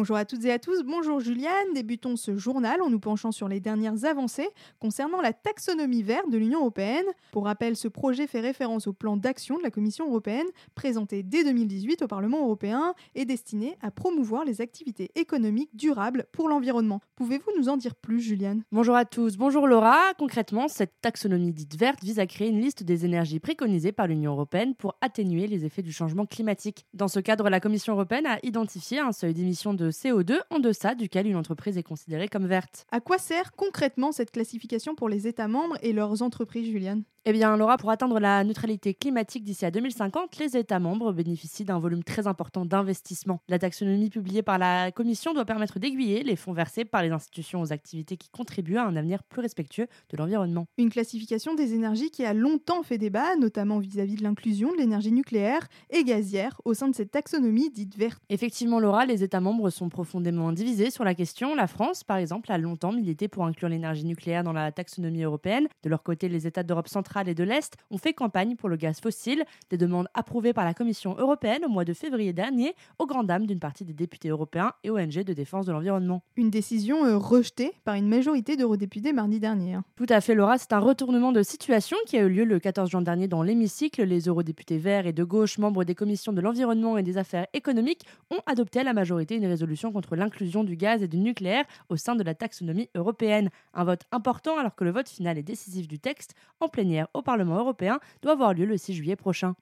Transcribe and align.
Bonjour 0.00 0.16
à 0.16 0.24
toutes 0.24 0.46
et 0.46 0.50
à 0.50 0.58
tous, 0.58 0.82
bonjour 0.82 1.20
Juliane. 1.20 1.74
Débutons 1.74 2.16
ce 2.16 2.34
journal 2.34 2.80
en 2.80 2.88
nous 2.88 2.98
penchant 2.98 3.32
sur 3.32 3.48
les 3.48 3.60
dernières 3.60 4.06
avancées 4.06 4.48
concernant 4.78 5.20
la 5.20 5.34
taxonomie 5.34 6.02
verte 6.02 6.30
de 6.30 6.38
l'Union 6.38 6.60
européenne. 6.60 7.04
Pour 7.32 7.44
rappel, 7.44 7.76
ce 7.76 7.86
projet 7.86 8.26
fait 8.26 8.40
référence 8.40 8.86
au 8.86 8.94
plan 8.94 9.18
d'action 9.18 9.58
de 9.58 9.62
la 9.62 9.70
Commission 9.70 10.08
européenne 10.08 10.46
présenté 10.74 11.22
dès 11.22 11.44
2018 11.44 12.00
au 12.00 12.06
Parlement 12.06 12.44
européen 12.44 12.94
et 13.14 13.26
destiné 13.26 13.76
à 13.82 13.90
promouvoir 13.90 14.46
les 14.46 14.62
activités 14.62 15.10
économiques 15.16 15.76
durables 15.76 16.24
pour 16.32 16.48
l'environnement. 16.48 17.02
Pouvez-vous 17.16 17.50
nous 17.58 17.68
en 17.68 17.76
dire 17.76 17.94
plus, 17.94 18.22
Juliane? 18.22 18.62
Bonjour 18.72 18.96
à 18.96 19.04
tous, 19.04 19.36
bonjour 19.36 19.68
Laura. 19.68 19.98
Concrètement, 20.16 20.68
cette 20.68 20.94
taxonomie 21.02 21.52
dite 21.52 21.76
verte 21.76 22.02
vise 22.02 22.20
à 22.20 22.26
créer 22.26 22.48
une 22.48 22.62
liste 22.62 22.84
des 22.84 23.04
énergies 23.04 23.38
préconisées 23.38 23.92
par 23.92 24.06
l'Union 24.06 24.32
européenne 24.32 24.74
pour 24.74 24.96
atténuer 25.02 25.46
les 25.46 25.66
effets 25.66 25.82
du 25.82 25.92
changement 25.92 26.24
climatique. 26.24 26.86
Dans 26.94 27.08
ce 27.08 27.20
cadre, 27.20 27.50
la 27.50 27.60
Commission 27.60 27.92
européenne 27.92 28.24
a 28.24 28.38
identifié 28.42 28.98
un 28.98 29.12
seuil 29.12 29.34
d'émission 29.34 29.74
de 29.74 29.89
CO2 29.90 30.38
en 30.50 30.58
deçà 30.58 30.94
duquel 30.94 31.26
une 31.26 31.36
entreprise 31.36 31.78
est 31.78 31.82
considérée 31.82 32.28
comme 32.28 32.46
verte. 32.46 32.86
À 32.90 33.00
quoi 33.00 33.18
sert 33.18 33.52
concrètement 33.52 34.12
cette 34.12 34.30
classification 34.30 34.94
pour 34.94 35.08
les 35.08 35.26
États 35.26 35.48
membres 35.48 35.76
et 35.82 35.92
leurs 35.92 36.22
entreprises, 36.22 36.70
Juliane? 36.70 37.04
Eh 37.26 37.32
bien, 37.32 37.54
Laura, 37.58 37.76
pour 37.76 37.90
atteindre 37.90 38.18
la 38.18 38.42
neutralité 38.44 38.94
climatique 38.94 39.44
d'ici 39.44 39.66
à 39.66 39.70
2050, 39.70 40.38
les 40.38 40.56
États 40.56 40.78
membres 40.78 41.12
bénéficient 41.12 41.66
d'un 41.66 41.78
volume 41.78 42.02
très 42.02 42.26
important 42.26 42.64
d'investissement. 42.64 43.42
La 43.46 43.58
taxonomie 43.58 44.08
publiée 44.08 44.40
par 44.42 44.56
la 44.56 44.90
Commission 44.90 45.34
doit 45.34 45.44
permettre 45.44 45.78
d'aiguiller 45.78 46.22
les 46.22 46.34
fonds 46.34 46.54
versés 46.54 46.86
par 46.86 47.02
les 47.02 47.10
institutions 47.10 47.60
aux 47.60 47.74
activités 47.74 48.16
qui 48.16 48.30
contribuent 48.30 48.78
à 48.78 48.86
un 48.86 48.96
avenir 48.96 49.22
plus 49.22 49.42
respectueux 49.42 49.86
de 50.08 50.16
l'environnement. 50.16 50.64
Une 50.78 50.88
classification 50.88 51.54
des 51.54 51.74
énergies 51.74 52.10
qui 52.10 52.24
a 52.24 52.32
longtemps 52.32 52.82
fait 52.82 52.96
débat, 52.96 53.36
notamment 53.36 53.80
vis-à-vis 53.80 54.14
de 54.14 54.22
l'inclusion 54.22 54.72
de 54.72 54.78
l'énergie 54.78 55.12
nucléaire 55.12 55.68
et 55.90 56.04
gazière 56.04 56.58
au 56.64 56.72
sein 56.72 56.88
de 56.88 56.94
cette 56.94 57.10
taxonomie 57.10 57.68
dite 57.68 57.98
verte. 57.98 58.22
Effectivement, 58.30 58.80
Laura, 58.80 59.04
les 59.04 59.22
États 59.22 59.40
membres 59.40 59.68
sont 59.68 59.79
profondément 59.88 60.52
divisés 60.52 60.90
sur 60.90 61.04
la 61.04 61.14
question. 61.14 61.54
La 61.54 61.66
France, 61.66 62.04
par 62.04 62.18
exemple, 62.18 62.52
a 62.52 62.58
longtemps 62.58 62.92
milité 62.92 63.28
pour 63.28 63.44
inclure 63.44 63.68
l'énergie 63.68 64.04
nucléaire 64.04 64.44
dans 64.44 64.52
la 64.52 64.72
taxonomie 64.72 65.22
européenne. 65.22 65.68
De 65.82 65.88
leur 65.88 66.02
côté, 66.02 66.28
les 66.28 66.46
États 66.46 66.62
d'Europe 66.62 66.88
centrale 66.88 67.28
et 67.28 67.34
de 67.34 67.44
l'Est 67.44 67.76
ont 67.90 67.98
fait 67.98 68.12
campagne 68.12 68.56
pour 68.56 68.68
le 68.68 68.76
gaz 68.76 69.00
fossile, 69.00 69.44
des 69.70 69.76
demandes 69.76 70.08
approuvées 70.14 70.52
par 70.52 70.64
la 70.64 70.74
Commission 70.74 71.16
européenne 71.18 71.64
au 71.64 71.68
mois 71.68 71.84
de 71.84 71.94
février 71.94 72.32
dernier, 72.32 72.74
au 72.98 73.06
grand 73.06 73.24
dam 73.24 73.46
d'une 73.46 73.60
partie 73.60 73.84
des 73.84 73.92
députés 73.92 74.28
européens 74.28 74.72
et 74.84 74.90
ONG 74.90 75.24
de 75.24 75.32
défense 75.32 75.66
de 75.66 75.72
l'environnement. 75.72 76.22
Une 76.36 76.50
décision 76.50 77.04
euh, 77.04 77.16
rejetée 77.16 77.72
par 77.84 77.94
une 77.94 78.08
majorité 78.08 78.56
d'eurodéputés 78.56 79.12
mardi 79.12 79.40
dernier. 79.40 79.74
Hein. 79.74 79.84
Tout 79.96 80.06
à 80.08 80.20
fait, 80.20 80.34
Laura, 80.34 80.58
c'est 80.58 80.72
un 80.72 80.78
retournement 80.78 81.32
de 81.32 81.42
situation 81.42 81.96
qui 82.06 82.18
a 82.18 82.22
eu 82.22 82.28
lieu 82.28 82.44
le 82.44 82.58
14 82.58 82.90
juin 82.90 83.02
dernier 83.02 83.28
dans 83.28 83.42
l'hémicycle. 83.42 84.02
Les 84.02 84.28
eurodéputés 84.28 84.78
verts 84.78 85.06
et 85.06 85.12
de 85.12 85.24
gauche, 85.24 85.58
membres 85.58 85.84
des 85.84 85.94
commissions 85.94 86.32
de 86.32 86.40
l'environnement 86.40 86.98
et 86.98 87.02
des 87.02 87.18
affaires 87.18 87.46
économiques, 87.52 88.04
ont 88.30 88.40
adopté 88.46 88.80
à 88.80 88.84
la 88.84 88.92
majorité 88.92 89.36
une 89.36 89.46
résolution 89.46 89.69
contre 89.92 90.16
l'inclusion 90.16 90.64
du 90.64 90.76
gaz 90.76 91.02
et 91.02 91.08
du 91.08 91.18
nucléaire 91.18 91.64
au 91.88 91.96
sein 91.96 92.16
de 92.16 92.22
la 92.22 92.34
taxonomie 92.34 92.90
européenne. 92.94 93.50
Un 93.74 93.84
vote 93.84 94.02
important 94.12 94.58
alors 94.58 94.74
que 94.74 94.84
le 94.84 94.90
vote 94.90 95.08
final 95.08 95.38
est 95.38 95.42
décisif 95.42 95.88
du 95.88 95.98
texte 95.98 96.34
en 96.60 96.68
plénière 96.68 97.08
au 97.14 97.22
Parlement 97.22 97.58
européen 97.58 98.00
doit 98.22 98.32
avoir 98.32 98.54
lieu 98.54 98.66
le 98.66 98.76
6 98.76 98.94
juillet 98.94 99.16
prochain. 99.16 99.54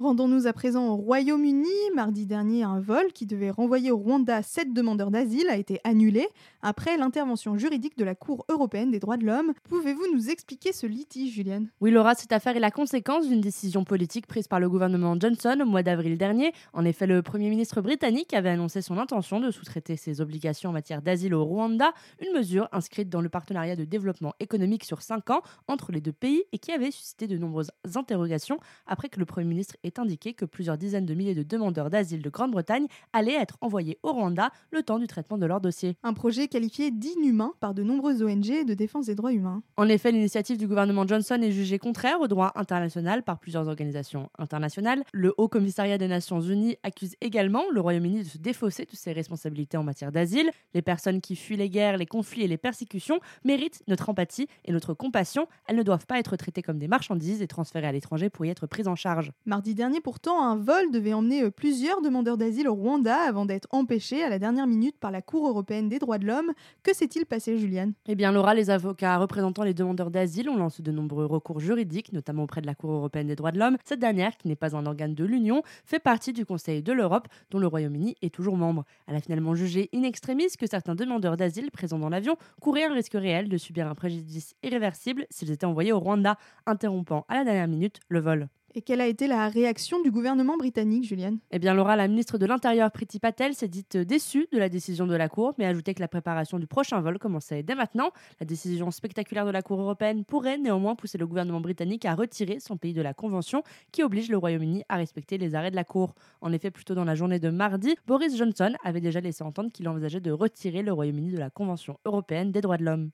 Rendons-nous 0.00 0.46
à 0.46 0.52
présent 0.52 0.90
au 0.90 0.94
Royaume-Uni. 0.94 1.66
Mardi 1.96 2.24
dernier, 2.24 2.62
un 2.62 2.78
vol 2.78 3.12
qui 3.12 3.26
devait 3.26 3.50
renvoyer 3.50 3.90
au 3.90 3.96
Rwanda 3.96 4.44
sept 4.44 4.72
demandeurs 4.72 5.10
d'asile 5.10 5.48
a 5.50 5.56
été 5.56 5.80
annulé 5.82 6.28
après 6.62 6.96
l'intervention 6.96 7.58
juridique 7.58 7.98
de 7.98 8.04
la 8.04 8.14
Cour 8.14 8.44
européenne 8.48 8.92
des 8.92 9.00
droits 9.00 9.16
de 9.16 9.26
l'homme. 9.26 9.54
Pouvez-vous 9.68 10.04
nous 10.14 10.30
expliquer 10.30 10.72
ce 10.72 10.86
litige, 10.86 11.34
Julienne 11.34 11.68
Oui, 11.80 11.90
Laura, 11.90 12.14
cette 12.14 12.30
affaire 12.30 12.56
est 12.56 12.60
la 12.60 12.70
conséquence 12.70 13.26
d'une 13.26 13.40
décision 13.40 13.82
politique 13.82 14.28
prise 14.28 14.46
par 14.46 14.60
le 14.60 14.68
gouvernement 14.68 15.18
Johnson 15.18 15.58
au 15.60 15.66
mois 15.66 15.82
d'avril 15.82 16.16
dernier. 16.16 16.52
En 16.74 16.84
effet, 16.84 17.08
le 17.08 17.20
Premier 17.22 17.50
ministre 17.50 17.80
britannique 17.80 18.34
avait 18.34 18.50
annoncé 18.50 18.82
son 18.82 18.98
intention 18.98 19.40
de 19.40 19.50
sous-traiter 19.50 19.96
ses 19.96 20.20
obligations 20.20 20.70
en 20.70 20.74
matière 20.74 21.02
d'asile 21.02 21.34
au 21.34 21.44
Rwanda, 21.44 21.92
une 22.24 22.38
mesure 22.38 22.68
inscrite 22.70 23.08
dans 23.08 23.20
le 23.20 23.28
partenariat 23.28 23.74
de 23.74 23.84
développement 23.84 24.34
économique 24.38 24.84
sur 24.84 25.02
cinq 25.02 25.30
ans 25.30 25.42
entre 25.66 25.90
les 25.90 26.00
deux 26.00 26.12
pays 26.12 26.44
et 26.52 26.58
qui 26.58 26.70
avait 26.70 26.92
suscité 26.92 27.26
de 27.26 27.36
nombreuses 27.36 27.72
interrogations 27.96 28.60
après 28.86 29.08
que 29.08 29.18
le 29.18 29.26
Premier 29.26 29.48
ministre 29.48 29.74
est 29.88 29.98
indiqué 29.98 30.34
que 30.34 30.44
plusieurs 30.44 30.78
dizaines 30.78 31.06
de 31.06 31.14
milliers 31.14 31.34
de 31.34 31.42
demandeurs 31.42 31.90
d'asile 31.90 32.22
de 32.22 32.30
Grande-Bretagne 32.30 32.86
allaient 33.12 33.34
être 33.34 33.56
envoyés 33.60 33.98
au 34.04 34.12
Rwanda 34.12 34.50
le 34.70 34.84
temps 34.84 35.00
du 35.00 35.08
traitement 35.08 35.38
de 35.38 35.46
leur 35.46 35.60
dossier. 35.60 35.96
Un 36.04 36.12
projet 36.12 36.46
qualifié 36.46 36.92
d'inhumain 36.92 37.52
par 37.58 37.74
de 37.74 37.82
nombreuses 37.82 38.22
ONG 38.22 38.64
de 38.64 38.74
défense 38.74 39.06
des 39.06 39.16
droits 39.16 39.32
humains. 39.32 39.62
En 39.76 39.88
effet, 39.88 40.12
l'initiative 40.12 40.58
du 40.58 40.68
gouvernement 40.68 41.06
Johnson 41.06 41.40
est 41.42 41.50
jugée 41.50 41.78
contraire 41.78 42.20
au 42.20 42.28
droit 42.28 42.52
international 42.54 43.22
par 43.22 43.38
plusieurs 43.38 43.66
organisations 43.66 44.30
internationales. 44.38 45.02
Le 45.12 45.34
Haut 45.38 45.48
Commissariat 45.48 45.98
des 45.98 46.08
Nations 46.08 46.40
Unies 46.40 46.76
accuse 46.82 47.16
également 47.20 47.64
le 47.72 47.80
Royaume-Uni 47.80 48.22
de 48.22 48.28
se 48.28 48.38
défausser 48.38 48.84
de 48.84 48.94
ses 48.94 49.12
responsabilités 49.12 49.76
en 49.76 49.82
matière 49.82 50.12
d'asile. 50.12 50.50
Les 50.74 50.82
personnes 50.82 51.20
qui 51.20 51.34
fuient 51.34 51.56
les 51.56 51.70
guerres, 51.70 51.96
les 51.96 52.06
conflits 52.06 52.42
et 52.42 52.48
les 52.48 52.58
persécutions 52.58 53.20
méritent 53.44 53.82
notre 53.88 54.08
empathie 54.08 54.46
et 54.64 54.72
notre 54.72 54.94
compassion. 54.94 55.46
Elles 55.66 55.76
ne 55.76 55.82
doivent 55.82 56.06
pas 56.06 56.18
être 56.18 56.36
traitées 56.36 56.62
comme 56.62 56.78
des 56.78 56.88
marchandises 56.88 57.42
et 57.42 57.46
transférées 57.46 57.86
à 57.86 57.92
l'étranger 57.92 58.28
pour 58.30 58.44
y 58.44 58.50
être 58.50 58.66
prises 58.66 58.88
en 58.88 58.96
charge. 58.96 59.32
Mardi 59.46 59.74
dernier, 59.78 60.00
pourtant, 60.00 60.42
un 60.42 60.56
vol 60.56 60.90
devait 60.90 61.14
emmener 61.14 61.44
euh, 61.44 61.50
plusieurs 61.50 62.02
demandeurs 62.02 62.36
d'asile 62.36 62.68
au 62.68 62.74
Rwanda 62.74 63.14
avant 63.14 63.46
d'être 63.46 63.68
empêché 63.70 64.24
à 64.24 64.28
la 64.28 64.40
dernière 64.40 64.66
minute 64.66 64.98
par 64.98 65.12
la 65.12 65.22
Cour 65.22 65.48
européenne 65.48 65.88
des 65.88 66.00
droits 66.00 66.18
de 66.18 66.26
l'homme. 66.26 66.52
Que 66.82 66.92
s'est-il 66.92 67.26
passé, 67.26 67.56
Juliane? 67.56 67.92
Eh 68.06 68.16
bien, 68.16 68.32
Laura, 68.32 68.54
les 68.54 68.70
avocats 68.70 69.16
représentant 69.18 69.62
les 69.62 69.74
demandeurs 69.74 70.10
d'asile 70.10 70.50
ont 70.50 70.56
lancé 70.56 70.82
de 70.82 70.90
nombreux 70.90 71.26
recours 71.26 71.60
juridiques, 71.60 72.12
notamment 72.12 72.42
auprès 72.42 72.60
de 72.60 72.66
la 72.66 72.74
Cour 72.74 72.90
européenne 72.90 73.28
des 73.28 73.36
droits 73.36 73.52
de 73.52 73.58
l'homme. 73.60 73.76
Cette 73.84 74.00
dernière, 74.00 74.36
qui 74.36 74.48
n'est 74.48 74.56
pas 74.56 74.74
un 74.74 74.84
organe 74.84 75.14
de 75.14 75.24
l'Union, 75.24 75.62
fait 75.84 76.00
partie 76.00 76.32
du 76.32 76.44
Conseil 76.44 76.82
de 76.82 76.92
l'Europe, 76.92 77.28
dont 77.50 77.60
le 77.60 77.68
Royaume-Uni 77.68 78.16
est 78.20 78.34
toujours 78.34 78.56
membre. 78.56 78.84
Elle 79.06 79.14
a 79.14 79.20
finalement 79.20 79.54
jugé 79.54 79.88
in 79.94 80.02
extremis 80.02 80.48
que 80.58 80.66
certains 80.66 80.96
demandeurs 80.96 81.36
d'asile 81.36 81.70
présents 81.70 82.00
dans 82.00 82.08
l'avion 82.08 82.36
couraient 82.60 82.84
un 82.84 82.94
risque 82.94 83.14
réel 83.14 83.48
de 83.48 83.56
subir 83.56 83.86
un 83.86 83.94
préjudice 83.94 84.56
irréversible 84.64 85.24
s'ils 85.30 85.52
étaient 85.52 85.66
envoyés 85.66 85.92
au 85.92 86.00
Rwanda, 86.00 86.36
interrompant 86.66 87.24
à 87.28 87.36
la 87.36 87.44
dernière 87.44 87.68
minute 87.68 88.00
le 88.08 88.18
vol. 88.18 88.48
Et 88.78 88.80
quelle 88.80 89.00
a 89.00 89.08
été 89.08 89.26
la 89.26 89.48
réaction 89.48 90.00
du 90.02 90.12
gouvernement 90.12 90.56
britannique, 90.56 91.02
Juliane 91.02 91.40
Eh 91.50 91.58
bien, 91.58 91.74
Laura, 91.74 91.96
la 91.96 92.06
ministre 92.06 92.38
de 92.38 92.46
l'Intérieur, 92.46 92.92
Priti 92.92 93.18
Patel, 93.18 93.52
s'est 93.54 93.66
dite 93.66 93.96
déçue 93.96 94.46
de 94.52 94.58
la 94.58 94.68
décision 94.68 95.08
de 95.08 95.16
la 95.16 95.28
Cour, 95.28 95.52
mais 95.58 95.64
a 95.64 95.70
ajouté 95.70 95.94
que 95.94 96.00
la 96.00 96.06
préparation 96.06 96.60
du 96.60 96.68
prochain 96.68 97.00
vol 97.00 97.18
commençait 97.18 97.64
dès 97.64 97.74
maintenant. 97.74 98.12
La 98.38 98.46
décision 98.46 98.92
spectaculaire 98.92 99.46
de 99.46 99.50
la 99.50 99.62
Cour 99.62 99.80
européenne 99.80 100.24
pourrait 100.24 100.58
néanmoins 100.58 100.94
pousser 100.94 101.18
le 101.18 101.26
gouvernement 101.26 101.60
britannique 101.60 102.04
à 102.04 102.14
retirer 102.14 102.60
son 102.60 102.76
pays 102.76 102.92
de 102.92 103.02
la 103.02 103.14
Convention 103.14 103.64
qui 103.90 104.04
oblige 104.04 104.30
le 104.30 104.36
Royaume-Uni 104.36 104.84
à 104.88 104.94
respecter 104.94 105.38
les 105.38 105.56
arrêts 105.56 105.72
de 105.72 105.76
la 105.76 105.82
Cour. 105.82 106.14
En 106.40 106.52
effet, 106.52 106.70
plus 106.70 106.84
tôt 106.84 106.94
dans 106.94 107.04
la 107.04 107.16
journée 107.16 107.40
de 107.40 107.50
mardi, 107.50 107.96
Boris 108.06 108.36
Johnson 108.36 108.74
avait 108.84 109.00
déjà 109.00 109.18
laissé 109.20 109.42
entendre 109.42 109.72
qu'il 109.72 109.88
envisageait 109.88 110.20
de 110.20 110.30
retirer 110.30 110.82
le 110.82 110.92
Royaume-Uni 110.92 111.32
de 111.32 111.38
la 111.38 111.50
Convention 111.50 111.98
européenne 112.04 112.52
des 112.52 112.60
droits 112.60 112.76
de 112.76 112.84
l'homme. 112.84 113.10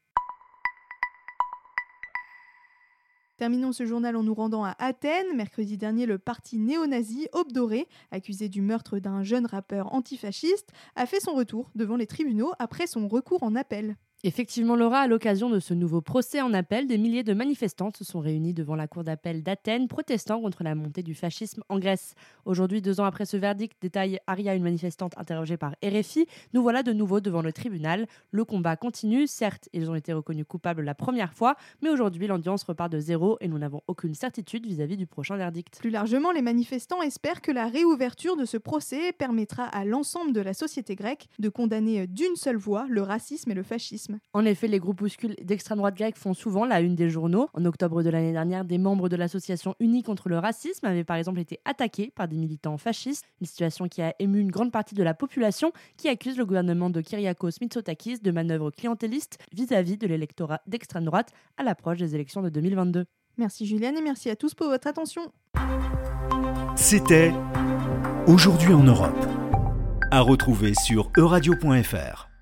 Terminons 3.37 3.73
ce 3.73 3.85
journal 3.85 4.15
en 4.15 4.23
nous 4.23 4.35
rendant 4.35 4.65
à 4.65 4.77
Athènes. 4.79 5.35
Mercredi 5.35 5.77
dernier, 5.77 6.07
le 6.07 6.19
parti 6.19 6.57
néo-nazi 6.57 7.27
Obdoré, 7.33 7.89
accusé 8.13 8.49
du 8.49 8.63
meurtre 8.63 9.01
d'un 9.01 9.25
jeune 9.25 9.47
rappeur 9.47 9.93
antifasciste, 9.93 10.71
a 10.95 11.05
fait 11.05 11.19
son 11.19 11.35
retour 11.35 11.73
devant 11.75 11.97
les 11.97 12.07
tribunaux 12.07 12.53
après 12.61 12.87
son 12.87 13.09
recours 13.09 13.43
en 13.43 13.57
appel. 13.57 13.97
Effectivement, 14.27 14.75
Laura, 14.75 15.01
à 15.01 15.07
l'occasion 15.07 15.51
de 15.51 15.61
ce 15.61 15.75
nouveau 15.75 16.01
procès 16.01 16.41
en 16.41 16.55
appel, 16.55 16.87
des 16.87 16.97
milliers 16.97 17.25
de 17.25 17.35
manifestants 17.35 17.91
se 17.95 18.05
sont 18.05 18.21
réunis 18.21 18.55
devant 18.55 18.75
la 18.75 18.89
cour 18.89 19.05
d'appel 19.05 19.43
d'Athènes, 19.43 19.87
protestant 19.87 20.41
contre 20.41 20.65
la 20.65 20.75
montée 20.75 21.03
du 21.03 21.15
fascisme 21.15 21.63
en 21.69 21.79
Grèce. 21.79 22.15
Aujourd'hui, 22.47 22.81
deux 22.81 23.01
ans 23.01 23.05
après 23.05 23.27
ce 23.27 23.37
verdict, 23.37 23.77
détaille 23.83 24.19
Aria, 24.27 24.55
une 24.55 24.63
manifestante 24.63 25.13
interrogée 25.19 25.59
par 25.59 25.75
RFI, 25.85 26.27
nous 26.55 26.63
voilà 26.63 26.83
de 26.83 26.95
nouveau 26.95 27.21
devant 27.21 27.43
le 27.43 27.53
tribunal. 27.53 28.07
Le 28.31 28.47
combat 28.47 28.77
continue. 28.77 29.27
Certes, 29.27 29.69
ils 29.75 29.91
ont 29.91 29.95
été 29.95 30.15
reconnus 30.15 30.47
coupables 30.49 30.81
la 30.81 30.95
première 30.95 31.35
fois, 31.35 31.57
mais 31.83 31.91
aujourd'hui, 31.91 32.27
l'audience 32.27 32.65
repart 32.65 32.91
de 32.91 33.01
zéro 33.01 33.37
et 33.43 33.49
nous 33.49 33.59
n'avons 33.59 33.83
aucune 33.89 34.15
certitude 34.15 34.65
vis-à-vis 34.65 34.97
du 34.97 35.07
prochain 35.07 35.37
verdict. 35.37 35.81
Plus 35.81 35.91
largement, 35.91 36.33
les 36.33 36.41
manifestants 36.41 37.03
espèrent 37.03 37.43
que 37.43 37.53
la 37.53 37.67
réouverture 37.67 38.39
de 38.39 38.47
ce 38.47 38.57
procès 38.57 39.13
permettra 39.13 39.65
à 39.65 39.85
l'ensemble 39.85 40.33
de 40.33 40.41
la 40.41 40.55
société 40.55 40.95
grecque 40.95 41.27
de 41.39 41.51
condamner 41.51 42.07
d'une 42.07 42.37
seule 42.37 42.57
voix 42.57 42.87
le 42.89 43.03
racisme 43.03 43.51
et 43.51 43.55
le 43.55 43.63
fascisme. 43.63 44.14
En 44.33 44.45
effet, 44.45 44.69
les 44.69 44.79
groupuscules 44.79 45.37
d'extrême 45.43 45.79
droite 45.79 45.97
grecque 45.97 46.17
font 46.17 46.35
souvent 46.35 46.65
la 46.65 46.81
une 46.81 46.95
des 46.95 47.11
journaux. 47.11 47.49
En 47.55 47.65
octobre 47.65 48.03
de 48.03 48.11
l'année 48.11 48.33
dernière, 48.33 48.65
des 48.65 48.79
membres 48.79 49.09
de 49.09 49.17
l'association 49.17 49.75
Unie 49.81 50.03
contre 50.03 50.29
le 50.29 50.39
racisme 50.39 50.87
avaient 50.87 51.05
par 51.05 51.17
exemple 51.17 51.41
été 51.41 51.61
attaqués 51.65 52.13
par 52.15 52.29
des 52.29 52.37
militants 52.37 52.79
fascistes, 52.79 53.25
une 53.41 53.47
situation 53.47 53.89
qui 53.89 54.03
a 54.03 54.15
ému 54.19 54.41
une 54.41 54.51
grande 54.51 54.73
partie 54.73 54.95
de 54.95 55.03
la 55.03 55.15
population 55.15 55.73
qui 55.97 56.09
accuse 56.09 56.37
le 56.37 56.47
gouvernement 56.47 56.91
de 56.91 57.01
Kyriakos 57.01 57.61
Mitsotakis 57.61 58.21
de 58.21 58.31
manœuvres 58.31 58.71
clientélistes 58.71 59.39
vis-à-vis 59.53 59.97
de 59.97 60.07
l'électorat 60.07 60.61
d'extrême 60.67 61.05
droite 61.05 61.33
à 61.57 61.63
l'approche 61.63 61.99
des 61.99 62.15
élections 62.15 62.43
de 62.43 62.49
2022. 62.49 63.05
Merci 63.37 63.67
Juliane 63.67 63.97
et 63.97 64.03
merci 64.03 64.31
à 64.31 64.37
tous 64.37 64.55
pour 64.55 64.69
votre 64.69 64.87
attention. 64.87 65.33
C'était 66.77 67.33
Aujourd'hui 68.27 68.73
en 68.73 68.83
Europe. 68.83 69.27
À 70.11 70.21
retrouver 70.21 70.73
sur 70.75 71.11
euradio.fr. 71.17 72.34